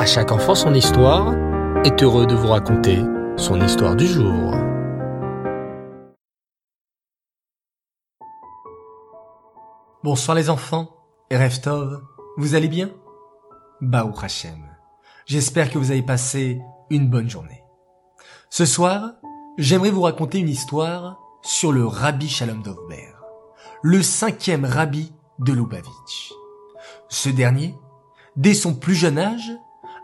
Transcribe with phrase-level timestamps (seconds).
[0.00, 1.34] À chaque enfant son histoire
[1.84, 3.04] est heureux de vous raconter
[3.36, 4.54] son histoire du jour.
[10.02, 10.88] Bonsoir les enfants,
[11.30, 12.00] Reftov,
[12.38, 12.88] vous allez bien?
[13.82, 14.64] Baou Hashem.
[15.26, 17.62] J'espère que vous avez passé une bonne journée.
[18.48, 19.10] Ce soir,
[19.58, 23.12] j'aimerais vous raconter une histoire sur le Rabbi Shalom Dovber,
[23.82, 26.32] le cinquième rabbi de Lubavitch.
[27.10, 27.74] Ce dernier,
[28.36, 29.52] dès son plus jeune âge,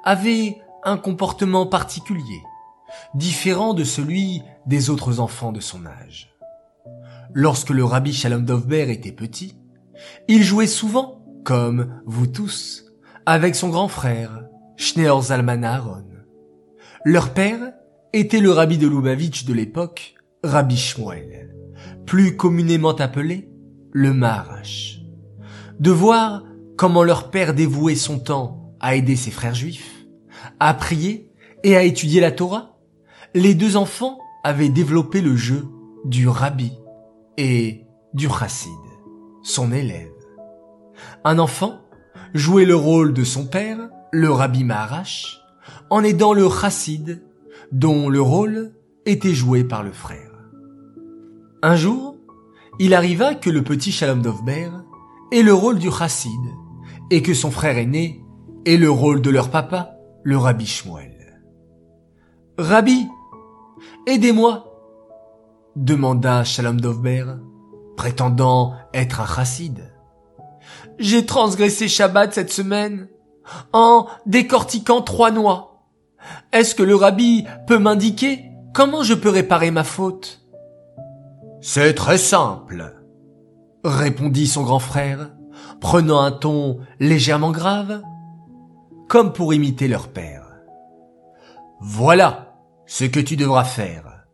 [0.06, 2.40] avait un comportement particulier,
[3.14, 6.32] différent de celui des autres enfants de son âge.
[7.34, 9.56] Lorsque le rabbi Shalom Dovber était petit,
[10.28, 12.84] il jouait souvent, comme vous tous,
[13.26, 14.44] avec son grand frère,
[14.76, 16.04] Schneor Zalman.
[17.04, 17.72] Leur père
[18.12, 20.14] était le rabbi de Lubavitch de l'époque,
[20.44, 21.56] Rabbi Shmuel,
[22.06, 23.50] plus communément appelé
[23.90, 25.00] le Maharash.
[25.80, 26.44] De voir
[26.76, 29.95] comment leur père dévouait son temps à aider ses frères juifs,
[30.60, 31.30] à prier
[31.62, 32.76] et à étudier la Torah,
[33.34, 35.66] les deux enfants avaient développé le jeu
[36.04, 36.72] du rabbi
[37.36, 37.84] et
[38.14, 38.70] du chassid,
[39.42, 40.12] son élève.
[41.24, 41.80] Un enfant
[42.34, 43.78] jouait le rôle de son père,
[44.12, 45.38] le rabbi Maharash,
[45.90, 47.22] en aidant le chassid,
[47.72, 48.72] dont le rôle
[49.04, 50.32] était joué par le frère.
[51.62, 52.16] Un jour,
[52.78, 54.70] il arriva que le petit Shalom Dovber
[55.32, 56.30] ait le rôle du chassid,
[57.10, 58.24] et que son frère aîné
[58.64, 59.95] ait le rôle de leur papa,
[60.26, 61.40] le rabbi Shmuel.
[62.58, 63.06] Rabbi,
[64.08, 64.64] aidez-moi,
[65.76, 67.26] demanda Shalom Dovber,
[67.96, 69.88] prétendant être un chassid.
[70.98, 73.06] J'ai transgressé Shabbat cette semaine
[73.72, 75.84] en décortiquant trois noix.
[76.52, 80.44] Est-ce que le rabbi peut m'indiquer comment je peux réparer ma faute?
[81.60, 83.00] C'est très simple,
[83.84, 85.30] répondit son grand frère,
[85.80, 88.02] prenant un ton légèrement grave,
[89.08, 90.46] comme pour imiter leur père.
[91.80, 92.54] Voilà
[92.86, 94.24] ce que tu devras faire.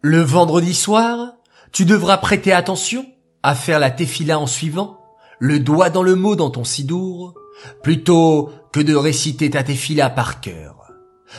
[0.00, 1.34] Le vendredi soir,
[1.72, 3.06] tu devras prêter attention
[3.42, 5.00] à faire la tefila en suivant,
[5.38, 7.34] le doigt dans le mot dans ton sidour,
[7.82, 10.90] plutôt que de réciter ta tefila par cœur.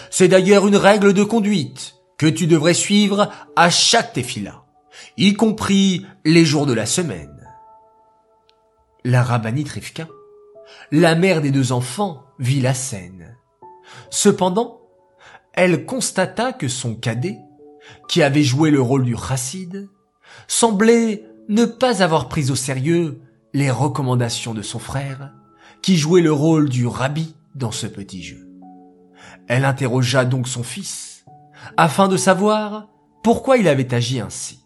[0.10, 4.64] C'est d'ailleurs une règle de conduite que tu devrais suivre à chaque tefila,
[5.18, 7.36] y compris les jours de la semaine.
[9.04, 9.70] La rabbinite
[10.92, 13.38] la mère des deux enfants, vit la scène.
[14.10, 14.82] Cependant,
[15.54, 17.38] elle constata que son cadet,
[18.08, 19.90] qui avait joué le rôle du chassid,
[20.48, 23.22] semblait ne pas avoir pris au sérieux
[23.54, 25.34] les recommandations de son frère,
[25.82, 28.48] qui jouait le rôle du rabbi dans ce petit jeu.
[29.48, 31.26] Elle interrogea donc son fils,
[31.78, 32.90] afin de savoir
[33.24, 34.60] pourquoi il avait agi ainsi.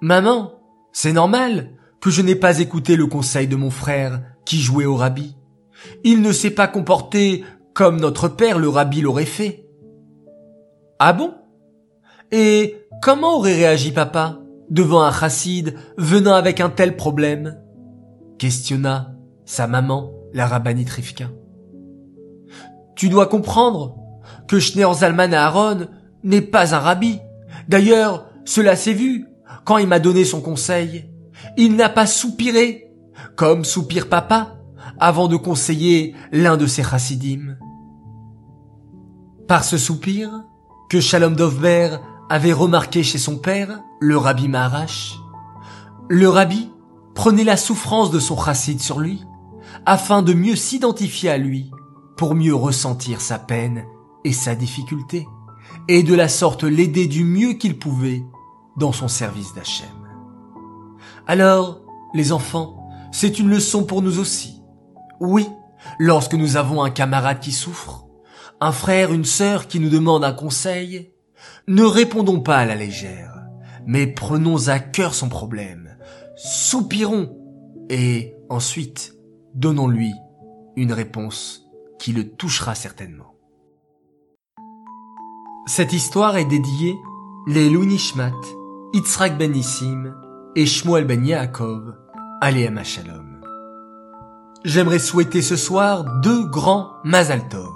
[0.00, 0.52] Maman,
[0.92, 4.96] c'est normal que je n'ai pas écouté le conseil de mon frère qui jouait au
[4.96, 5.36] rabbi.
[6.04, 7.44] Il ne s'est pas comporté
[7.74, 9.66] comme notre père le rabbi l'aurait fait.
[10.98, 11.34] Ah bon?
[12.32, 14.38] Et comment aurait réagi papa
[14.70, 17.60] devant un chassid venant avec un tel problème?
[18.38, 19.12] questionna
[19.44, 21.26] sa maman, la rabbinite Rivka.
[22.96, 23.96] Tu dois comprendre
[24.46, 25.88] que Schneer Zalman Aaron
[26.24, 27.18] n'est pas un rabbi.
[27.68, 29.26] D'ailleurs, cela s'est vu
[29.66, 31.10] quand il m'a donné son conseil.
[31.58, 32.87] Il n'a pas soupiré,
[33.36, 34.58] comme soupire papa,
[34.98, 37.56] avant de conseiller l'un de ses chassidim.
[39.46, 40.30] Par ce soupir,
[40.88, 41.98] que Shalom Dovber
[42.28, 45.18] avait remarqué chez son père, le rabbi Maharash,
[46.08, 46.70] le rabbi
[47.14, 49.24] prenait la souffrance de son chassid sur lui,
[49.86, 51.70] afin de mieux s'identifier à lui,
[52.16, 53.84] pour mieux ressentir sa peine
[54.24, 55.26] et sa difficulté,
[55.88, 58.24] et de la sorte l'aider du mieux qu'il pouvait
[58.76, 59.88] dans son service d'Hachem.
[61.26, 61.80] Alors,
[62.14, 62.77] les enfants,
[63.12, 64.62] c'est une leçon pour nous aussi.
[65.20, 65.46] Oui,
[65.98, 68.06] lorsque nous avons un camarade qui souffre,
[68.60, 71.12] un frère, une sœur qui nous demande un conseil,
[71.66, 73.34] ne répondons pas à la légère,
[73.86, 75.96] mais prenons à cœur son problème,
[76.36, 77.36] soupirons,
[77.90, 79.14] et ensuite,
[79.54, 80.12] donnons-lui
[80.76, 81.66] une réponse
[81.98, 83.34] qui le touchera certainement.
[85.66, 86.94] Cette histoire est dédiée
[87.46, 88.32] les Nishmat,
[88.94, 90.14] Yitzhak ben Nissim
[90.54, 91.94] et Shmuel ben Yaakov,
[92.40, 93.40] Aléama Shalom.
[94.64, 97.74] J'aimerais souhaiter ce soir deux grands Mazal Tov.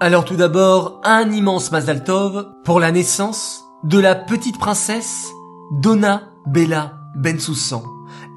[0.00, 5.30] Alors tout d'abord, un immense Mazal Tov pour la naissance de la petite princesse
[5.72, 7.82] Donna Bella Ben Soussan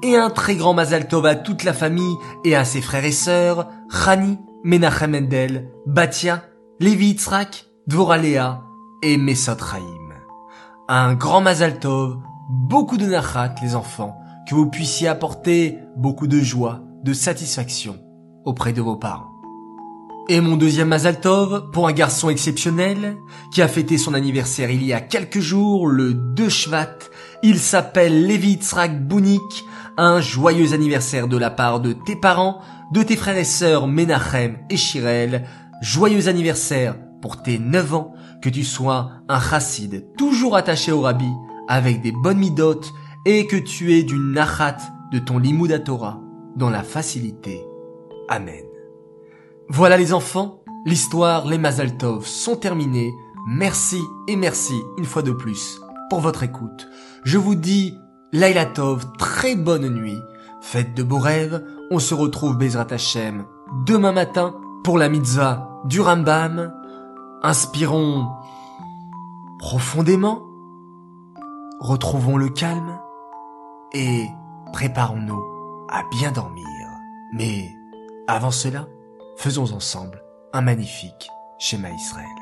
[0.02, 2.16] et un très grand Mazal Tov à toute la famille
[2.46, 6.44] et à ses frères et sœurs, Chani, Menachem Mendel, Batia,
[6.80, 8.62] Levi Yitzhak, Dvoralea
[9.02, 10.14] et Mesot Chaim.
[10.88, 16.40] Un grand Mazal Tov, beaucoup de nachat les enfants, que vous puissiez apporter beaucoup de
[16.40, 17.98] joie, de satisfaction
[18.44, 19.32] auprès de vos parents.
[20.28, 23.16] Et mon deuxième Mazaltov pour un garçon exceptionnel
[23.52, 26.96] qui a fêté son anniversaire il y a quelques jours, le 2 Shvat.
[27.42, 29.64] Il s'appelle Levi Tzrak Bounik.
[29.98, 32.60] Un joyeux anniversaire de la part de tes parents,
[32.92, 35.44] de tes frères et sœurs Menachem et Shirel.
[35.82, 41.30] Joyeux anniversaire pour tes 9 ans, que tu sois un chassid toujours attaché au rabbi,
[41.68, 42.92] avec des bonnes midotes,
[43.24, 44.78] et que tu aies du nachat
[45.12, 46.20] de ton limouda Torah
[46.56, 47.64] dans la facilité.
[48.28, 48.64] Amen.
[49.68, 53.12] Voilà les enfants, l'histoire, les Mazaltov sont terminés.
[53.46, 55.80] Merci et merci une fois de plus
[56.10, 56.88] pour votre écoute.
[57.24, 57.94] Je vous dis
[58.32, 60.18] Laila Tov, très bonne nuit.
[60.60, 61.64] Faites de beaux rêves.
[61.90, 63.44] On se retrouve Bezrat Hashem
[63.86, 64.54] demain matin
[64.84, 66.72] pour la mitzvah du Rambam.
[67.42, 68.28] Inspirons
[69.58, 70.42] profondément.
[71.80, 72.98] Retrouvons le calme
[73.94, 74.28] et
[74.72, 75.42] préparons-nous
[75.90, 76.66] à bien dormir.
[77.32, 77.70] Mais
[78.26, 78.86] avant cela,
[79.36, 80.22] faisons ensemble
[80.52, 81.28] un magnifique
[81.58, 82.41] schéma Israël.